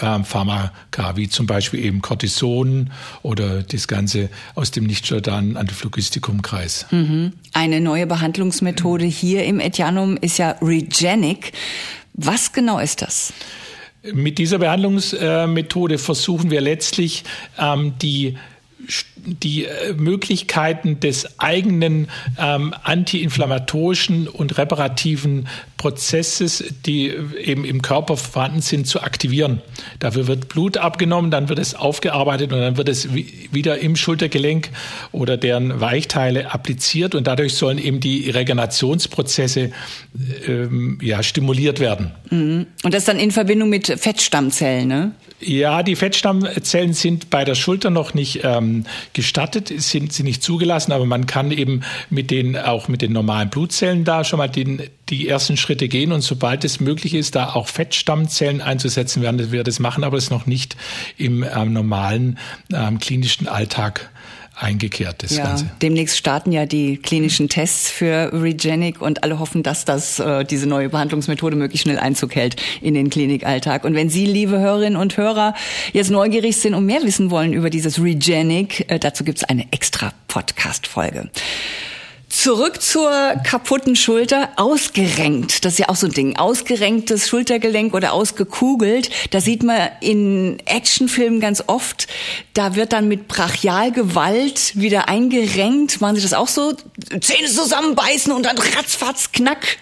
[0.00, 2.90] äh, ähm, Pharmaka, wie zum Beispiel eben Cortison
[3.22, 6.86] oder das Ganze aus dem nicht-jordanen Antiphlogistikum-Kreis.
[6.90, 7.32] Mhm.
[7.52, 11.52] Eine neue Behandlungsmethode hier im Etianum ist ja Regenic.
[12.14, 13.32] Was genau ist das?
[14.02, 17.24] Mit dieser Behandlungsmethode versuchen wir letztlich
[17.58, 18.38] ähm, die
[19.26, 22.08] die äh, Möglichkeiten des eigenen
[22.38, 25.48] ähm, antiinflammatorischen und reparativen
[25.80, 27.10] Prozesses, die
[27.42, 29.62] eben im Körper vorhanden sind, zu aktivieren.
[29.98, 34.68] Dafür wird Blut abgenommen, dann wird es aufgearbeitet und dann wird es wieder im Schultergelenk
[35.10, 39.70] oder deren Weichteile appliziert und dadurch sollen eben die Regenerationsprozesse
[40.46, 42.10] ähm, ja, stimuliert werden.
[42.28, 42.66] Mhm.
[42.82, 45.12] Und das dann in Verbindung mit Fettstammzellen, ne?
[45.42, 50.92] Ja, die Fettstammzellen sind bei der Schulter noch nicht ähm, gestattet, sind sie nicht zugelassen,
[50.92, 54.82] aber man kann eben mit den, auch mit den normalen Blutzellen da schon mal den,
[55.10, 59.64] die ersten Schritte gehen und sobald es möglich ist, da auch Fettstammzellen einzusetzen, werden wir
[59.64, 60.76] das machen, aber es noch nicht
[61.16, 62.38] im ähm, normalen
[62.72, 64.10] ähm, klinischen Alltag
[64.60, 65.70] eingekehrt, das ja, Ganze.
[65.80, 70.66] Demnächst starten ja die klinischen Tests für Regenic und alle hoffen, dass das, äh, diese
[70.66, 73.84] neue Behandlungsmethode möglichst schnell Einzug hält in den Klinikalltag.
[73.84, 75.54] Und wenn Sie, liebe Hörerinnen und Hörer,
[75.92, 80.12] jetzt neugierig sind und mehr wissen wollen über dieses Regenic, äh, dazu gibt's eine extra
[80.28, 81.30] Podcast-Folge.
[82.30, 83.10] Zurück zur
[83.42, 85.64] kaputten Schulter, ausgerenkt.
[85.64, 86.36] Das ist ja auch so ein Ding.
[86.36, 89.10] Ausgerenktes Schultergelenk oder ausgekugelt.
[89.30, 92.06] Da sieht man in Actionfilmen ganz oft.
[92.54, 96.00] Da wird dann mit Brachialgewalt wieder eingerenkt.
[96.00, 96.72] Machen Sie das auch so?
[97.20, 99.78] Zähne zusammenbeißen und dann ratzfatz knack.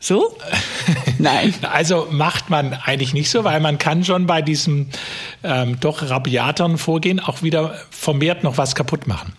[0.00, 0.36] So?
[1.18, 1.54] Nein.
[1.62, 4.88] Also macht man eigentlich nicht so, weil man kann schon bei diesem
[5.44, 9.32] ähm, doch rabiateren Vorgehen auch wieder vermehrt noch was kaputt machen.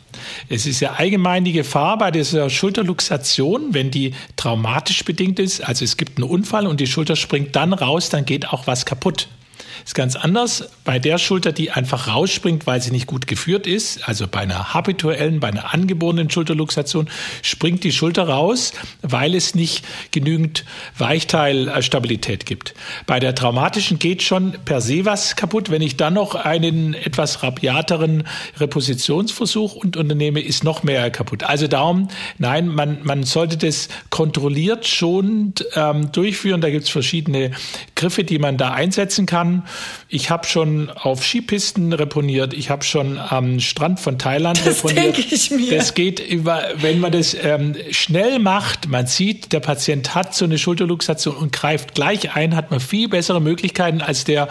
[0.50, 5.86] Es ist ja allgemein die Gefahr bei dieser Schulterluxation, wenn die traumatisch bedingt ist, also
[5.86, 9.28] es gibt einen Unfall und die Schulter springt dann raus, dann geht auch was kaputt
[9.86, 14.08] ist ganz anders bei der Schulter, die einfach rausspringt, weil sie nicht gut geführt ist.
[14.08, 17.10] Also bei einer habituellen, bei einer angeborenen Schulterluxation
[17.42, 20.66] springt die Schulter raus, weil es nicht genügend
[20.98, 22.74] Weichteilstabilität gibt.
[23.06, 25.70] Bei der traumatischen geht schon per se was kaputt.
[25.70, 28.24] Wenn ich dann noch einen etwas rabiateren
[28.58, 31.44] Repositionsversuch und unternehme, ist noch mehr kaputt.
[31.44, 36.62] Also darum, nein, man, man sollte das kontrolliert schon ähm, durchführen.
[36.62, 37.52] Da gibt es verschiedene
[37.96, 39.64] Griffe, die man da einsetzen kann.
[40.08, 45.18] Ich habe schon auf Skipisten reponiert, ich habe schon am Strand von Thailand das reponiert.
[45.18, 45.76] Denke ich mir.
[45.76, 50.46] Das geht über, wenn man das ähm, schnell macht, man sieht, der Patient hat so
[50.46, 54.48] eine Schulterluxation und greift gleich ein, hat man viel bessere Möglichkeiten als der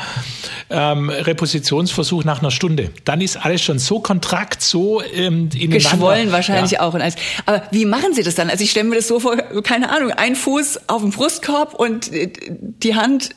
[0.70, 2.90] ähm, Repositionsversuch nach einer Stunde.
[3.04, 5.68] Dann ist alles schon so kontrakt, so ähm, ineinander.
[5.68, 6.80] Geschwollen wahrscheinlich ja.
[6.80, 6.94] auch.
[6.94, 7.16] Und alles.
[7.46, 8.50] Aber wie machen Sie das dann?
[8.50, 12.12] Also ich stelle mir das so vor, keine Ahnung, ein Fuß auf dem Brustkorb und
[12.12, 13.30] äh, die Hand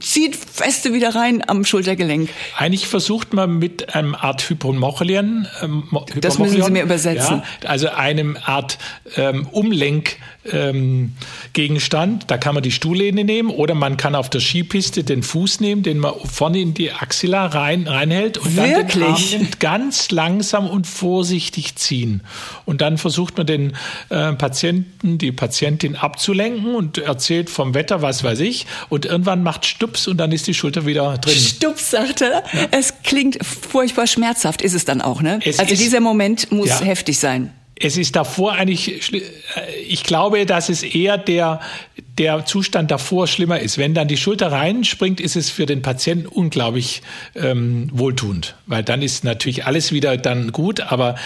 [0.00, 2.30] zieht feste wieder rein am Schultergelenk.
[2.56, 5.88] Eigentlich versucht man mit einem Art Hypomochilien, ähm,
[6.20, 7.42] das müssen Sie mir übersetzen.
[7.62, 8.78] Ja, also einem Art
[9.16, 10.16] ähm, Umlenk
[10.52, 11.12] ähm,
[11.52, 12.24] Gegenstand.
[12.30, 15.82] Da kann man die Stuhllehne nehmen oder man kann auf der Skipiste den Fuß nehmen,
[15.82, 19.30] den man vorne in die Axilla rein, reinhält und Wirklich?
[19.30, 22.22] dann den Arm ganz langsam und vorsichtig ziehen.
[22.64, 23.72] Und dann versucht man den
[24.08, 28.66] äh, Patienten, die Patientin abzulenken und erzählt vom Wetter, was weiß ich.
[28.88, 31.34] Und irgendwann macht Stups und dann ist die Schulter wieder drin.
[31.34, 32.42] Stups, sagt er.
[32.52, 32.68] Ja.
[32.70, 35.40] Es klingt furchtbar schmerzhaft, ist es dann auch, ne?
[35.44, 36.80] Es also dieser Moment muss ja.
[36.80, 39.12] heftig sein es ist davor eigentlich,
[39.86, 41.60] ich glaube, dass es eher der,
[42.18, 43.78] der Zustand davor schlimmer ist.
[43.78, 47.02] Wenn dann die Schulter reinspringt, ist es für den Patienten unglaublich
[47.34, 51.16] ähm, wohltuend, weil dann ist natürlich alles wieder dann gut, aber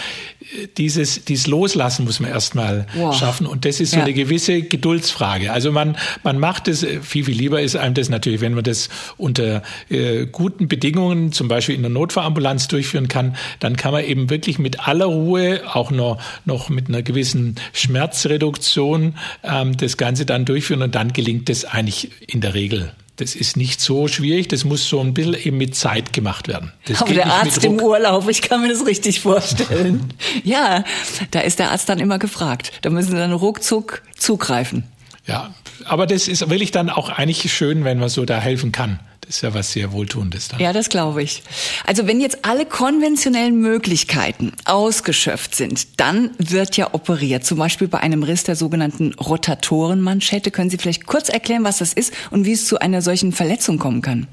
[0.77, 3.17] dieses, dieses Loslassen muss man erstmal wow.
[3.17, 4.03] schaffen und das ist so ja.
[4.03, 5.51] eine gewisse Geduldsfrage.
[5.51, 8.89] Also man, man macht es, viel, viel lieber ist einem das natürlich, wenn man das
[9.17, 14.29] unter äh, guten Bedingungen, zum Beispiel in der Notfallambulanz durchführen kann, dann kann man eben
[14.29, 20.45] wirklich mit aller Ruhe, auch noch, noch mit einer gewissen Schmerzreduktion ähm, das Ganze dann
[20.45, 22.93] durchführen und dann gelingt es eigentlich in der Regel.
[23.17, 26.71] Das ist nicht so schwierig, das muss so ein bisschen eben mit Zeit gemacht werden.
[26.85, 30.13] Das Aber der Arzt im Urlaub, ich kann mir das richtig vorstellen.
[30.43, 30.83] ja,
[31.29, 32.71] da ist der Arzt dann immer gefragt.
[32.81, 34.85] Da müssen sie dann ruckzuck zugreifen.
[35.27, 35.53] Ja,
[35.85, 38.99] aber das ist wirklich dann auch eigentlich schön, wenn man so da helfen kann.
[39.31, 40.59] Ist ja was sehr Wohltuendes dann.
[40.59, 41.41] Ja, das glaube ich.
[41.85, 47.45] Also wenn jetzt alle konventionellen Möglichkeiten ausgeschöpft sind, dann wird ja operiert.
[47.45, 50.51] Zum Beispiel bei einem Riss der sogenannten Rotatorenmanschette.
[50.51, 53.79] Können Sie vielleicht kurz erklären, was das ist und wie es zu einer solchen Verletzung
[53.79, 54.27] kommen kann?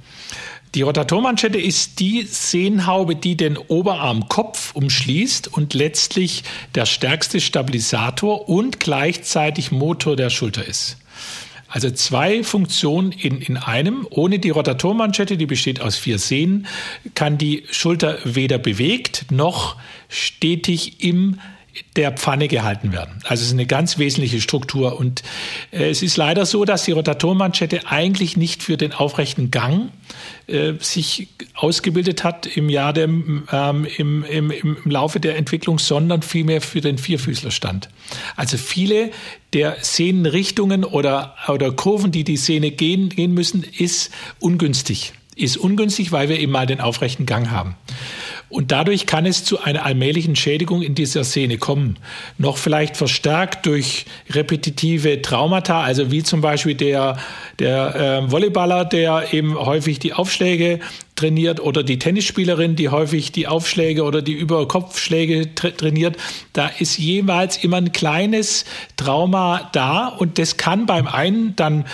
[0.74, 6.42] Die Rotatormanschette ist die Sehnhaube, die den Oberarmkopf umschließt und letztlich
[6.74, 10.96] der stärkste Stabilisator und gleichzeitig Motor der Schulter ist.
[11.68, 14.06] Also zwei Funktionen in, in einem.
[14.10, 16.66] Ohne die Rotatormanschette, die besteht aus vier Sehnen,
[17.14, 19.76] kann die Schulter weder bewegt noch
[20.08, 21.38] stetig im
[21.96, 23.20] der Pfanne gehalten werden.
[23.24, 24.98] Also es ist eine ganz wesentliche Struktur.
[24.98, 25.22] Und
[25.70, 29.90] äh, es ist leider so, dass die Rotatormanschette eigentlich nicht für den aufrechten Gang
[30.46, 36.22] äh, sich ausgebildet hat im Jahr der, ähm, im, im, im Laufe der Entwicklung, sondern
[36.22, 37.88] vielmehr für den Vierfüßlerstand.
[38.36, 39.10] Also viele
[39.52, 45.12] der Sehnenrichtungen oder, oder Kurven, die die Sehne gehen, gehen müssen, ist ungünstig.
[45.36, 47.76] Ist ungünstig, weil wir eben mal den aufrechten Gang haben.
[48.48, 51.98] Und dadurch kann es zu einer allmählichen Schädigung in dieser Szene kommen.
[52.38, 57.18] Noch vielleicht verstärkt durch repetitive Traumata, also wie zum Beispiel der,
[57.58, 60.80] der äh, Volleyballer, der eben häufig die Aufschläge
[61.14, 66.16] trainiert oder die Tennisspielerin, die häufig die Aufschläge oder die Überkopfschläge tra trainiert.
[66.52, 68.64] Da ist jeweils immer ein kleines
[68.96, 71.84] Trauma da und das kann beim einen dann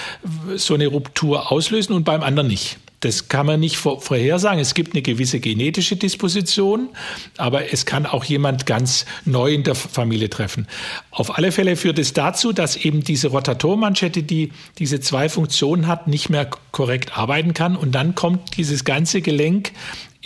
[0.55, 2.79] so eine Ruptur auslösen und beim anderen nicht.
[3.05, 4.59] Das kann man nicht vorhersagen.
[4.59, 6.88] Es gibt eine gewisse genetische Disposition,
[7.37, 10.67] aber es kann auch jemand ganz neu in der Familie treffen.
[11.11, 16.07] Auf alle Fälle führt es dazu, dass eben diese Rotatormanschette, die diese zwei Funktionen hat,
[16.09, 19.73] nicht mehr korrekt arbeiten kann und dann kommt dieses ganze Gelenk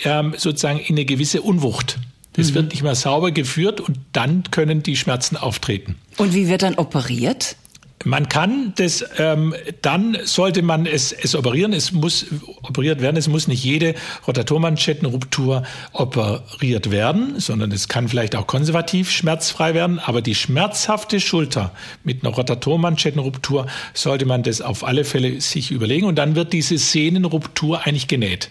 [0.05, 1.99] ähm, sozusagen in eine gewisse Unwucht.
[2.33, 2.55] Das mhm.
[2.55, 5.95] wird nicht mehr sauber geführt und dann können die Schmerzen auftreten.
[6.15, 7.57] Und wie wird dann operiert?
[8.05, 11.73] Man kann das, ähm, dann sollte man es, es operieren.
[11.73, 12.27] Es muss
[12.61, 13.17] operiert werden.
[13.17, 13.93] Es muss nicht jede
[14.25, 19.99] Rotatormanschettenruptur operiert werden, sondern es kann vielleicht auch konservativ schmerzfrei werden.
[19.99, 21.73] Aber die schmerzhafte Schulter
[22.05, 26.05] mit einer Rotatormanschettenruptur sollte man das auf alle Fälle sich überlegen.
[26.05, 28.49] Und dann wird diese Sehnenruptur eigentlich genäht.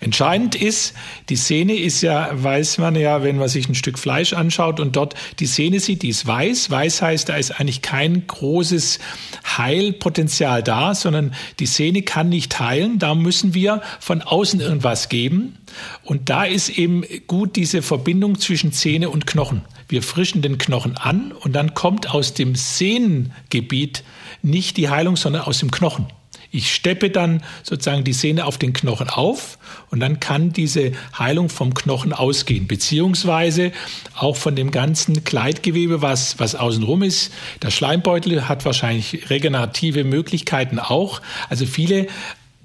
[0.00, 0.94] Entscheidend ist,
[1.28, 4.96] die Sehne ist ja, weiß man ja, wenn man sich ein Stück Fleisch anschaut und
[4.96, 6.70] dort die Sehne sieht, die ist weiß.
[6.70, 8.98] Weiß heißt, da ist eigentlich kein großes
[9.56, 12.98] Heilpotenzial da, sondern die Sehne kann nicht heilen.
[12.98, 15.58] Da müssen wir von außen irgendwas geben.
[16.02, 19.62] Und da ist eben gut diese Verbindung zwischen Zähne und Knochen.
[19.88, 24.02] Wir frischen den Knochen an und dann kommt aus dem Sehnengebiet
[24.42, 26.06] nicht die Heilung, sondern aus dem Knochen.
[26.56, 29.58] Ich steppe dann sozusagen die Sehne auf den Knochen auf
[29.90, 33.72] und dann kann diese Heilung vom Knochen ausgehen, beziehungsweise
[34.14, 37.30] auch von dem ganzen Kleidgewebe, was, was außenrum ist.
[37.60, 41.20] Der Schleimbeutel hat wahrscheinlich regenerative Möglichkeiten auch.
[41.50, 42.06] Also viele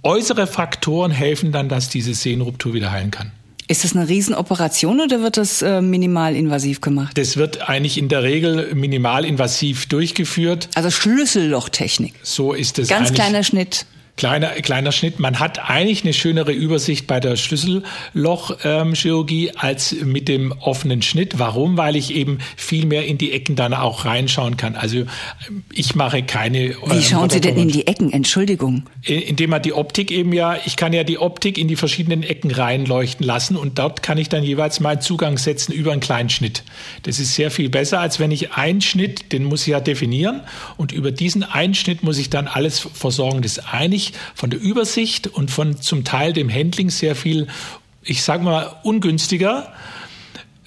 [0.04, 3.34] äußere Faktoren helfen dann, dass diese Sehnenruptur wieder heilen kann.
[3.72, 7.18] Ist das eine Riesenoperation oder wird das äh, minimalinvasiv gemacht?
[7.18, 10.68] Das wird eigentlich in der Regel minimalinvasiv durchgeführt.
[10.76, 12.16] Also Schlüssellochtechnik.
[12.22, 12.90] So ist es.
[12.90, 13.86] Ganz kleiner Schnitt.
[14.22, 15.20] Kleiner, kleiner Schnitt.
[15.20, 21.40] Man hat eigentlich eine schönere Übersicht bei der Schlüssellochchirurgie ähm, als mit dem offenen Schnitt.
[21.40, 21.76] Warum?
[21.76, 24.76] Weil ich eben viel mehr in die Ecken dann auch reinschauen kann.
[24.76, 25.06] Also
[25.74, 26.70] ich mache keine.
[26.70, 28.14] Wie ähm, schauen Sie denn in die Ecken?
[28.14, 28.84] Entschuldigung.
[29.02, 32.52] Indem man die Optik eben ja, ich kann ja die Optik in die verschiedenen Ecken
[32.52, 36.62] reinleuchten lassen und dort kann ich dann jeweils meinen Zugang setzen über einen kleinen Schnitt.
[37.02, 40.42] Das ist sehr viel besser, als wenn ich einen Schnitt, den muss ich ja definieren
[40.78, 43.42] und über diesen einen Schnitt muss ich dann alles versorgen.
[43.42, 47.48] Das ist eigentlich von der Übersicht und von zum Teil dem Handling sehr viel,
[48.04, 49.74] ich sage mal, ungünstiger.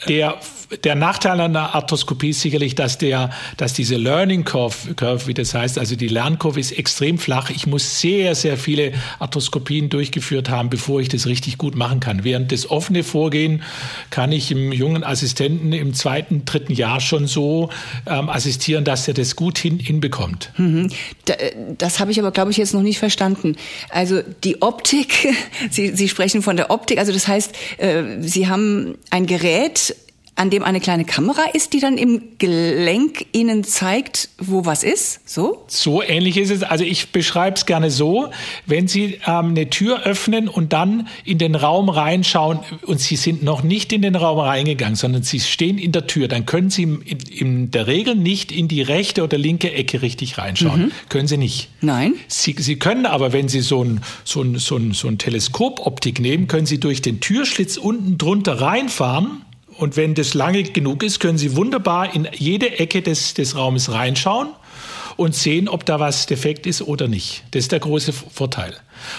[0.08, 0.38] Der
[0.82, 5.34] der Nachteil an der Arthroskopie ist sicherlich, dass der, dass diese Learning Curve, Curve, wie
[5.34, 7.50] das heißt, also die Lernkurve ist extrem flach.
[7.50, 12.24] Ich muss sehr, sehr viele Arthroskopien durchgeführt haben, bevor ich das richtig gut machen kann.
[12.24, 13.62] Während das offene Vorgehen
[14.10, 17.70] kann ich im jungen Assistenten im zweiten, dritten Jahr schon so
[18.06, 20.50] ähm, assistieren, dass er das gut hin, hinbekommt.
[20.56, 20.90] Mhm.
[21.78, 23.56] Das habe ich aber, glaube ich, jetzt noch nicht verstanden.
[23.90, 25.28] Also die Optik,
[25.70, 29.94] Sie, Sie sprechen von der Optik, also das heißt, äh, Sie haben ein Gerät,
[30.36, 35.28] an dem eine kleine Kamera ist, die dann im Gelenk Ihnen zeigt, wo was ist?
[35.28, 35.64] So?
[35.68, 36.64] So ähnlich ist es.
[36.64, 38.30] Also ich beschreibe es gerne so,
[38.66, 43.44] wenn Sie ähm, eine Tür öffnen und dann in den Raum reinschauen und Sie sind
[43.44, 46.82] noch nicht in den Raum reingegangen, sondern Sie stehen in der Tür, dann können Sie
[46.82, 50.86] in, in der Regel nicht in die rechte oder linke Ecke richtig reinschauen.
[50.86, 50.92] Mhm.
[51.10, 51.68] Können Sie nicht.
[51.80, 52.14] Nein.
[52.26, 56.18] Sie, Sie können aber, wenn Sie so ein, so ein, so ein, so ein Teleskopoptik
[56.18, 59.44] nehmen, können Sie durch den Türschlitz unten drunter reinfahren
[59.76, 63.92] und wenn das lange genug ist, können Sie wunderbar in jede Ecke des, des Raumes
[63.92, 64.48] reinschauen
[65.16, 67.44] und sehen, ob da was defekt ist oder nicht.
[67.52, 68.74] Das ist der große Vorteil.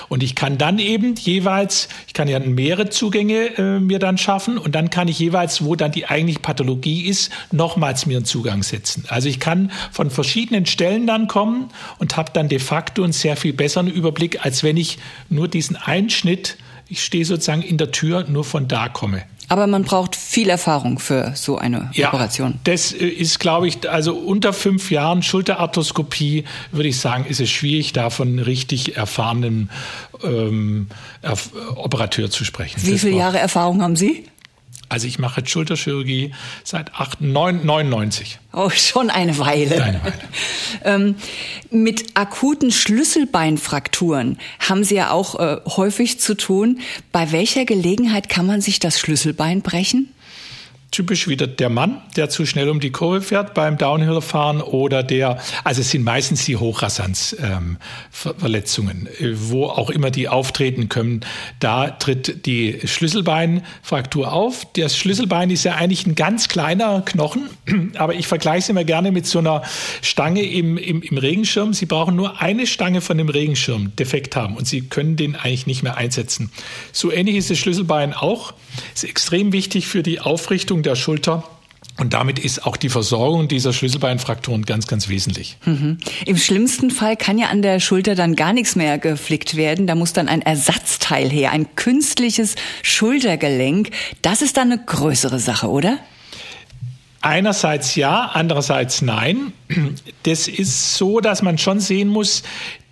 [0.10, 4.58] Und ich kann dann eben jeweils, ich kann ja mehrere Zugänge äh, mir dann schaffen
[4.58, 8.63] und dann kann ich jeweils, wo dann die eigentliche Pathologie ist, nochmals mir einen Zugang
[8.63, 9.06] setzen.
[9.08, 13.38] Also ich kann von verschiedenen Stellen dann kommen und habe dann de facto einen sehr
[13.38, 14.98] viel besseren Überblick, als wenn ich
[15.30, 19.24] nur diesen Einschnitt, ich stehe sozusagen in der Tür, nur von da komme.
[19.48, 22.56] Aber man braucht viel Erfahrung für so eine ja, Operation.
[22.64, 27.50] Das äh, ist, glaube ich, also unter fünf Jahren Schulterarthroskopie, würde ich sagen, ist es
[27.50, 29.70] schwierig, da von richtig erfahrenen
[30.24, 30.88] ähm,
[31.76, 32.82] Operateur zu sprechen.
[32.84, 34.26] Wie viele Jahre Erfahrung haben Sie?
[34.89, 38.39] Also ich mache Schulterchirurgie seit 8, 9, 99.
[38.54, 39.84] Oh, schon eine Weile.
[39.84, 40.13] Eine Weile.
[40.84, 41.15] ähm,
[41.71, 46.80] mit akuten Schlüsselbeinfrakturen haben Sie ja auch äh, häufig zu tun.
[47.12, 50.10] Bei welcher Gelegenheit kann man sich das Schlüsselbein brechen?
[50.96, 55.40] Typisch wieder der Mann, der zu schnell um die Kurve fährt beim Downhill-Fahren oder der,
[55.66, 61.20] also es sind meistens die Hochrasanz-Verletzungen, ähm, wo auch immer die auftreten können.
[61.60, 64.66] Da tritt die Schlüsselbeinfraktur auf.
[64.78, 67.50] Das Schlüsselbein ist ja eigentlich ein ganz kleiner Knochen,
[67.96, 69.64] aber ich vergleiche es immer gerne mit so einer
[70.02, 71.74] Stange im, im, im Regenschirm.
[71.74, 75.68] Sie brauchen nur eine Stange von dem Regenschirm defekt haben und Sie können den eigentlich
[75.68, 76.52] nicht mehr einsetzen.
[76.94, 78.54] So ähnlich ist das Schlüsselbein auch.
[78.94, 81.43] Ist extrem wichtig für die Aufrichtung der Schulter.
[81.98, 85.58] Und damit ist auch die Versorgung dieser Schlüsselbeinfrakturen ganz, ganz wesentlich.
[85.65, 85.98] Mhm.
[86.26, 89.88] Im schlimmsten Fall kann ja an der Schulter dann gar nichts mehr geflickt werden.
[89.88, 93.91] Da muss dann ein Ersatzteil her, ein künstliches Schultergelenk.
[94.21, 95.98] Das ist dann eine größere Sache, oder?
[97.26, 99.52] Einerseits ja, andererseits nein.
[100.22, 102.44] Das ist so, dass man schon sehen muss,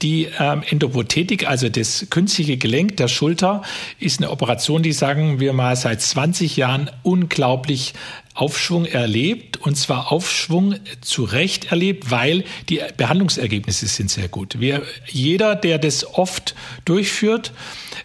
[0.02, 3.62] die ähm, Endoprothetik, also das künstliche Gelenk der Schulter,
[4.00, 7.93] ist eine Operation, die sagen wir mal seit 20 Jahren unglaublich
[8.34, 14.60] Aufschwung erlebt und zwar Aufschwung zu Recht erlebt, weil die Behandlungsergebnisse sind sehr gut.
[14.60, 17.52] Wir, jeder, der das oft durchführt,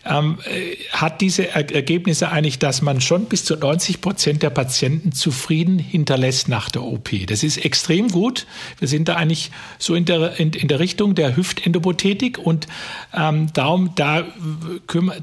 [0.05, 5.12] ähm, äh, hat diese Ergebnisse eigentlich, dass man schon bis zu 90 Prozent der Patienten
[5.12, 7.11] zufrieden hinterlässt nach der OP.
[7.27, 8.46] Das ist extrem gut.
[8.79, 12.66] Wir sind da eigentlich so in der, in, in der Richtung der Hüftendoprothetik und
[13.14, 14.24] ähm, darum, da,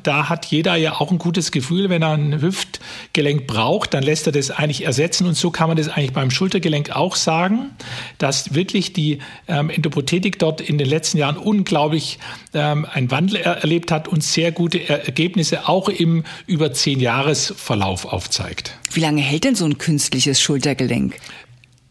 [0.03, 4.27] da hat jeder ja auch ein gutes Gefühl, wenn er ein Hüftgelenk braucht, dann lässt
[4.27, 7.71] er das eigentlich ersetzen und so kann man das eigentlich beim Schultergelenk auch sagen,
[8.17, 12.19] dass wirklich die ähm, Endoprothetik dort in den letzten Jahren unglaublich
[12.53, 18.05] ähm, einen Wandel er erlebt hat und sehr gute Ergebnisse auch im über zehn Jahresverlauf
[18.05, 18.77] aufzeigt.
[18.91, 21.15] Wie lange hält denn so ein künstliches Schultergelenk?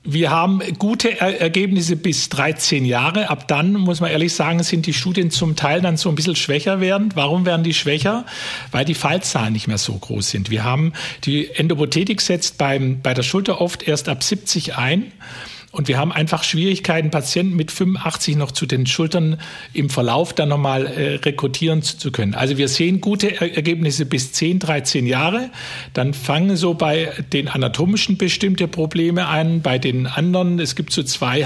[0.06, 3.30] Wir haben gute Ergebnisse bis 13 Jahre.
[3.30, 6.36] Ab dann, muss man ehrlich sagen, sind die Studien zum Teil dann so ein bisschen
[6.36, 7.08] schwächer werden.
[7.14, 8.26] Warum werden die schwächer?
[8.70, 10.50] Weil die Fallzahlen nicht mehr so groß sind.
[10.50, 10.92] Wir haben
[11.24, 15.10] die Endoprothetik setzt beim, bei der Schulter oft erst ab 70 ein.
[15.74, 19.40] Und wir haben einfach Schwierigkeiten, Patienten mit 85 noch zu den Schultern
[19.72, 22.34] im Verlauf dann nochmal äh, rekrutieren zu können.
[22.34, 25.50] Also wir sehen gute Ergebnisse bis 10, 13 Jahre.
[25.92, 30.60] Dann fangen so bei den anatomischen bestimmte Probleme an, bei den anderen.
[30.60, 31.44] Es gibt so zwei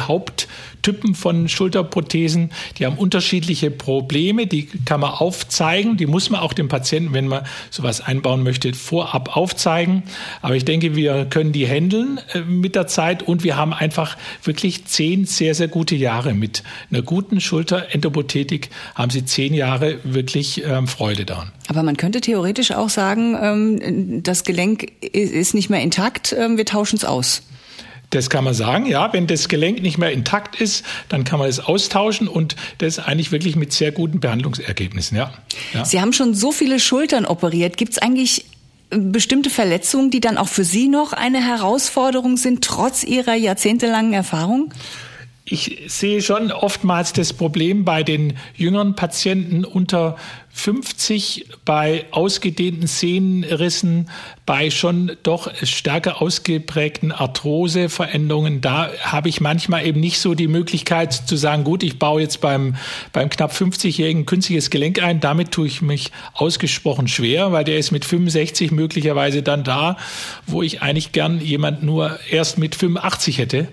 [0.88, 2.50] Haupttypen von Schulterprothesen.
[2.78, 4.46] Die haben unterschiedliche Probleme.
[4.46, 5.96] Die kann man aufzeigen.
[5.96, 10.02] Die muss man auch dem Patienten, wenn man sowas einbauen möchte, vorab aufzeigen.
[10.40, 14.16] Aber ich denke, wir können die handeln äh, mit der Zeit und wir haben einfach
[14.42, 16.32] wirklich zehn sehr, sehr gute Jahre.
[16.32, 21.52] Mit einer guten Schulterendoprothetik haben Sie zehn Jahre wirklich ähm, Freude daran.
[21.68, 26.64] Aber man könnte theoretisch auch sagen, ähm, das Gelenk ist nicht mehr intakt, ähm, wir
[26.64, 27.42] tauschen es aus.
[28.10, 29.12] Das kann man sagen, ja.
[29.12, 33.32] Wenn das Gelenk nicht mehr intakt ist, dann kann man es austauschen und das eigentlich
[33.32, 35.32] wirklich mit sehr guten Behandlungsergebnissen, ja.
[35.74, 35.84] ja.
[35.84, 37.76] Sie haben schon so viele Schultern operiert.
[37.76, 38.46] Gibt es eigentlich
[38.90, 44.72] bestimmte Verletzungen, die dann auch für Sie noch eine Herausforderung sind, trotz Ihrer jahrzehntelangen Erfahrung?
[45.50, 50.16] Ich sehe schon oftmals das Problem bei den jüngeren Patienten unter
[50.58, 54.10] 50 bei ausgedehnten Sehnenrissen,
[54.44, 58.60] bei schon doch stärker ausgeprägten Arthroseveränderungen.
[58.60, 62.40] Da habe ich manchmal eben nicht so die Möglichkeit zu sagen, gut, ich baue jetzt
[62.40, 62.74] beim,
[63.12, 65.20] beim knapp 50-jährigen künstliches Gelenk ein.
[65.20, 69.96] Damit tue ich mich ausgesprochen schwer, weil der ist mit 65 möglicherweise dann da,
[70.46, 73.68] wo ich eigentlich gern jemand nur erst mit 85 hätte.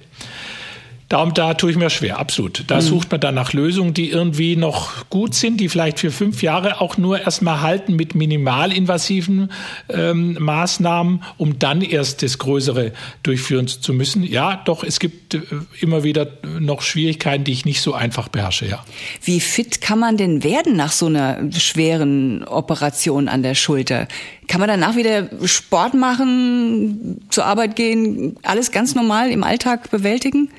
[1.08, 2.64] Darum, da tue ich mir schwer, absolut.
[2.68, 2.82] Da mhm.
[2.82, 6.82] sucht man dann nach Lösungen, die irgendwie noch gut sind, die vielleicht für fünf Jahre
[6.82, 9.52] auch nur erstmal halten mit minimalinvasiven
[9.90, 12.92] ähm, Maßnahmen, um dann erst das Größere
[13.22, 14.24] durchführen zu müssen.
[14.24, 15.42] Ja, doch, es gibt äh,
[15.80, 16.28] immer wieder
[16.60, 18.84] noch Schwierigkeiten, die ich nicht so einfach beherrsche, ja.
[19.22, 24.08] Wie fit kann man denn werden nach so einer schweren Operation an der Schulter?
[24.48, 30.50] Kann man danach wieder Sport machen, zur Arbeit gehen, alles ganz normal im Alltag bewältigen?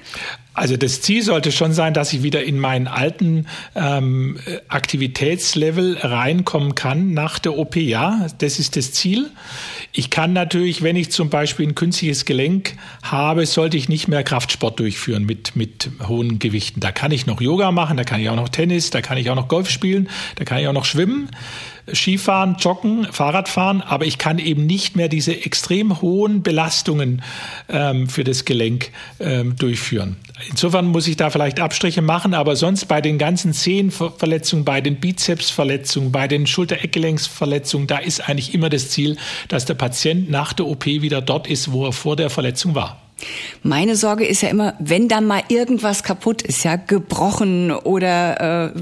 [0.56, 4.38] Also das Ziel sollte schon sein, dass ich wieder in meinen alten ähm,
[4.68, 7.76] Aktivitätslevel reinkommen kann nach der OP.
[7.76, 9.30] Ja, das ist das Ziel.
[9.92, 14.24] Ich kann natürlich, wenn ich zum Beispiel ein künstliches Gelenk habe, sollte ich nicht mehr
[14.24, 16.80] Kraftsport durchführen mit, mit hohen Gewichten.
[16.80, 19.28] Da kann ich noch Yoga machen, da kann ich auch noch Tennis, da kann ich
[19.28, 21.28] auch noch Golf spielen, da kann ich auch noch schwimmen.
[21.92, 27.22] Skifahren, Joggen, Fahrradfahren, aber ich kann eben nicht mehr diese extrem hohen Belastungen
[27.68, 30.16] ähm, für das Gelenk ähm, durchführen.
[30.50, 34.96] Insofern muss ich da vielleicht Abstriche machen, aber sonst bei den ganzen Zehenverletzungen, bei den
[34.96, 39.16] Bizepsverletzungen, bei den Schulter-Eckgelenksverletzungen, da ist eigentlich immer das Ziel,
[39.48, 43.05] dass der Patient nach der OP wieder dort ist, wo er vor der Verletzung war.
[43.62, 48.80] Meine Sorge ist ja immer, wenn dann mal irgendwas kaputt ist, ja, gebrochen oder äh,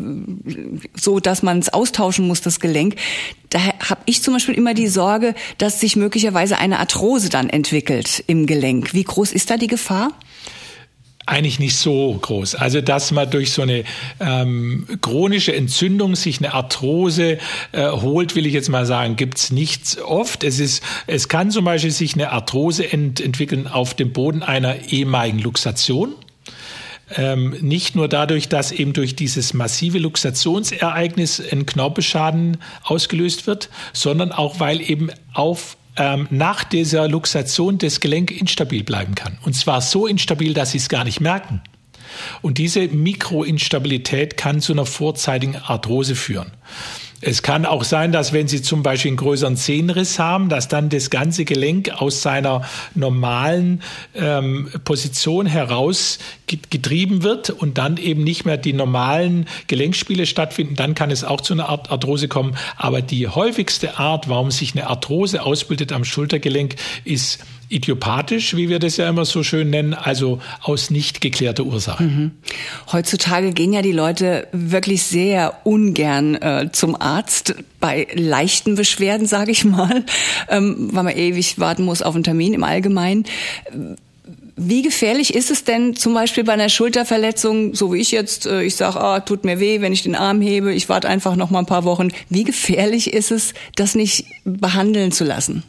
[0.95, 2.97] so, dass man es austauschen muss, das Gelenk,
[3.51, 8.25] da habe ich zum Beispiel immer die Sorge, dass sich möglicherweise eine Arthrose dann entwickelt
[8.27, 8.93] im Gelenk.
[8.93, 10.11] Wie groß ist da die Gefahr?
[11.27, 12.55] Eigentlich nicht so groß.
[12.55, 13.85] Also dass man durch so eine
[14.21, 17.39] ähm, chronische Entzündung sich eine Arthrose
[17.73, 20.45] äh, holt, will ich jetzt mal sagen, gibt's nicht oft.
[20.45, 24.89] Es ist, es kann zum Beispiel sich eine Arthrose ent entwickeln auf dem Boden einer
[24.91, 26.15] ehemaligen Luxation.
[27.17, 34.33] Ähm, nicht nur dadurch, dass eben durch dieses massive Luxationsereignis ein Knorpelschaden ausgelöst wird, sondern
[34.33, 39.39] auch weil eben auf ähm, nach dieser Luxation das Gelenk instabil bleiben kann.
[39.43, 41.63] Und zwar so instabil, dass sie es gar nicht merken.
[42.43, 46.53] Und diese Mikroinstabilität kann zu einer vorzeitigen Arthrose führen.
[47.21, 50.89] Es kann auch sein, dass wenn Sie zum Beispiel einen größeren Zehenriss haben, dass dann
[50.91, 52.63] das ganze Gelenk aus seiner
[52.95, 53.83] normalen
[54.15, 60.77] ähm, Position heraus getrieben wird und dann eben nicht mehr die normalen Gelenkspiele stattfinden.
[60.77, 62.57] Dann kann es auch zu einer Art Arthrose kommen.
[62.77, 67.39] Aber die häufigste Art, warum sich eine Arthrose ausbildet am Schultergelenk, ist
[67.75, 72.05] idiopathisch, wie wir das ja immer so schön nennen, also aus nicht geklärter Ursache.
[72.05, 72.31] Mhm.
[72.93, 79.51] Heutzutage gehen ja die Leute wirklich sehr ungern äh, zum Arzt bei leichten Beschwerden, sage
[79.51, 80.05] ich mal,
[80.49, 83.25] ähm, weil man ewig warten muss auf einen Termin im Allgemeinen.
[84.57, 88.63] Wie gefährlich ist es denn zum Beispiel bei einer Schulterverletzung, so wie ich jetzt, äh,
[88.63, 91.51] ich sage, ah, tut mir weh, wenn ich den Arm hebe, ich warte einfach noch
[91.51, 92.11] mal ein paar Wochen.
[92.29, 95.65] Wie gefährlich ist es, das nicht behandeln zu lassen?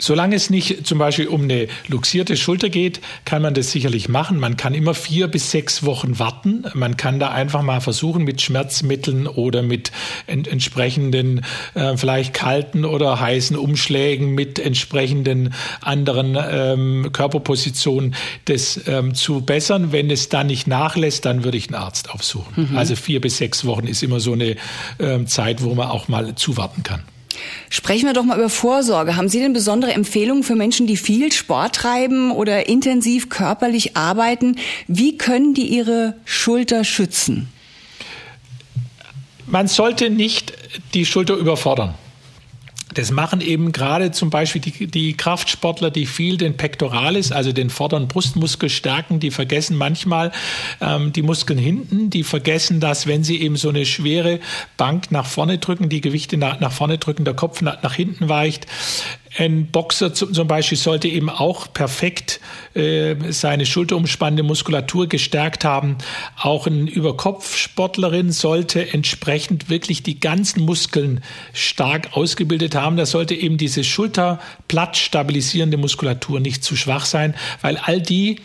[0.00, 4.38] Solange es nicht zum Beispiel um eine luxierte Schulter geht, kann man das sicherlich machen.
[4.38, 6.64] Man kann immer vier bis sechs Wochen warten.
[6.74, 9.92] Man kann da einfach mal versuchen mit Schmerzmitteln oder mit
[10.26, 11.42] ent entsprechenden,
[11.74, 18.14] äh, vielleicht kalten oder heißen Umschlägen, mit entsprechenden anderen ähm, Körperpositionen
[18.46, 19.92] das ähm, zu bessern.
[19.92, 22.70] Wenn es dann nicht nachlässt, dann würde ich einen Arzt aufsuchen.
[22.70, 22.76] Mhm.
[22.76, 24.56] Also vier bis sechs Wochen ist immer so eine
[24.98, 27.02] ähm, Zeit, wo man auch mal zuwarten kann.
[27.68, 29.16] Sprechen wir doch mal über Vorsorge.
[29.16, 34.56] Haben Sie denn besondere Empfehlungen für Menschen, die viel Sport treiben oder intensiv körperlich arbeiten?
[34.88, 37.48] Wie können die ihre Schulter schützen?
[39.46, 40.52] Man sollte nicht
[40.94, 41.94] die Schulter überfordern.
[42.94, 47.70] Das machen eben gerade zum Beispiel die, die, Kraftsportler, die viel den Pectoralis, also den
[47.70, 50.32] vorderen Brustmuskel stärken, die vergessen manchmal
[50.80, 54.40] ähm, die Muskeln hinten, die vergessen das, wenn sie eben so eine schwere
[54.76, 58.28] Bank nach vorne drücken, die Gewichte nach, nach vorne drücken, der Kopf nach, nach hinten
[58.28, 58.66] weicht.
[59.38, 62.40] Ein Boxer zum Beispiel sollte eben auch perfekt
[62.74, 65.98] äh, seine schulterumspannende Muskulatur gestärkt haben.
[66.36, 71.22] Auch ein Überkopfsportlerin sollte entsprechend wirklich die ganzen Muskeln
[71.52, 72.96] stark ausgebildet haben.
[72.96, 78.40] Da sollte eben diese Schulterblatt stabilisierende Muskulatur nicht zu schwach sein, weil all die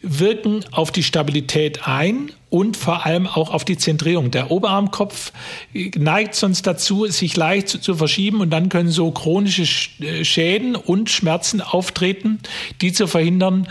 [0.00, 4.30] wirken auf die Stabilität ein und vor allem auch auf die Zentrierung.
[4.30, 5.32] Der Oberarmkopf
[5.96, 9.62] neigt sonst dazu, sich leicht zu, zu, verschieben und dann können so chronische
[10.00, 12.40] äh, Schäden und Schmerzen auftreten.
[12.80, 13.68] Die zu verhindern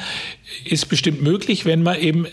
[0.66, 2.28] ist bestimmt möglich, wenn man eben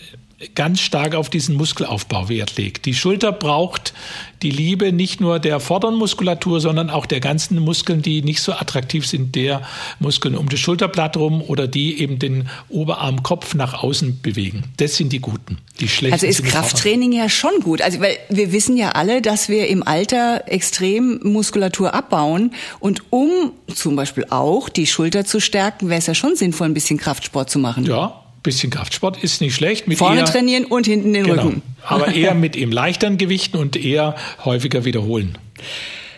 [0.53, 2.85] ganz stark auf diesen Muskelaufbau Wert legt.
[2.85, 3.93] Die Schulter braucht
[4.41, 8.51] die Liebe nicht nur der vorderen Muskulatur, sondern auch der ganzen Muskeln, die nicht so
[8.53, 9.61] attraktiv sind, der
[9.99, 14.63] Muskeln um das Schulterblatt rum oder die eben den Oberarmkopf nach außen bewegen.
[14.77, 15.57] Das sind die guten.
[15.79, 16.13] Die schlechten.
[16.13, 17.81] Also ist Krafttraining ja schon gut.
[17.81, 23.51] Also weil wir wissen ja alle, dass wir im Alter extrem Muskulatur abbauen und um
[23.73, 27.49] zum Beispiel auch die Schulter zu stärken, wäre es ja schon sinnvoll, ein bisschen Kraftsport
[27.49, 27.85] zu machen.
[27.85, 29.87] Ja, bisschen Kraftsport ist nicht schlecht.
[29.87, 31.61] Mit Vorne eher, trainieren und hinten den genau, Rücken.
[31.83, 34.15] Aber eher mit eben leichteren Gewichten und eher
[34.45, 35.37] häufiger wiederholen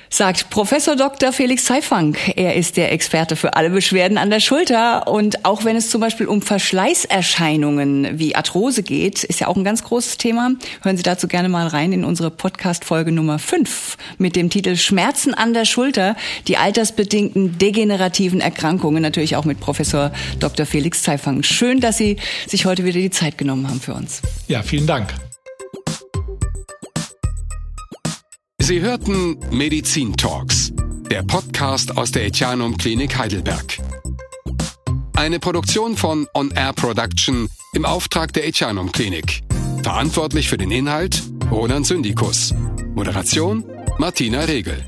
[0.10, 1.32] sagt Professor Dr.
[1.32, 2.16] Felix Zeifang.
[2.36, 5.08] Er ist der Experte für alle Beschwerden an der Schulter.
[5.08, 9.64] Und auch wenn es zum Beispiel um Verschleißerscheinungen wie Arthrose geht, ist ja auch ein
[9.64, 10.52] ganz großes Thema.
[10.82, 15.34] Hören Sie dazu gerne mal rein in unsere Podcast-Folge Nummer 5 mit dem Titel Schmerzen
[15.34, 16.16] an der Schulter,
[16.48, 20.66] die altersbedingten degenerativen Erkrankungen, natürlich auch mit Professor Dr.
[20.66, 21.44] Felix Zeifang.
[21.44, 24.22] Schön, dass Sie sich heute wieder die Zeit genommen haben für uns.
[24.48, 25.27] Ja, vielen Dank.
[28.68, 30.74] Sie hörten Medizin Talks,
[31.10, 33.78] der Podcast aus der Etianum Klinik Heidelberg.
[35.16, 39.42] Eine Produktion von On Air Production im Auftrag der Etianum Klinik.
[39.84, 42.54] Verantwortlich für den Inhalt Roland Syndikus.
[42.94, 43.64] Moderation
[44.00, 44.84] Martina Regel.